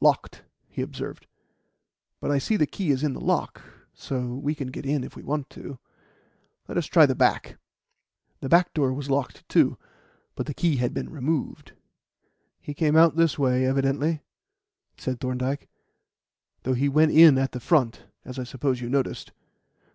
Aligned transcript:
"Locked," 0.00 0.44
he 0.70 0.80
observed, 0.80 1.26
"but 2.18 2.30
I 2.30 2.38
see 2.38 2.56
the 2.56 2.64
key 2.66 2.90
is 2.90 3.02
in 3.04 3.12
the 3.12 3.20
lock, 3.20 3.60
so 3.92 4.34
we 4.36 4.54
can 4.54 4.68
get 4.68 4.86
in 4.86 5.04
if 5.04 5.14
we 5.14 5.22
want 5.22 5.50
to. 5.50 5.78
Let 6.66 6.78
us 6.78 6.86
try 6.86 7.04
the 7.04 7.14
back." 7.14 7.58
The 8.40 8.48
back 8.48 8.72
door 8.72 8.94
was 8.94 9.10
locked, 9.10 9.46
too, 9.46 9.76
but 10.36 10.46
the 10.46 10.54
key 10.54 10.76
had 10.76 10.94
been 10.94 11.10
removed. 11.10 11.72
"He 12.62 12.72
came 12.72 12.96
out 12.96 13.16
this 13.16 13.38
way, 13.38 13.66
evidently," 13.66 14.22
said 14.96 15.20
Thorndyke, 15.20 15.68
"though 16.62 16.72
he 16.72 16.88
went 16.88 17.12
in 17.12 17.36
at 17.36 17.52
the 17.52 17.60
front, 17.60 18.06
as 18.24 18.38
I 18.38 18.44
suppose 18.44 18.80
you 18.80 18.88
noticed. 18.88 19.32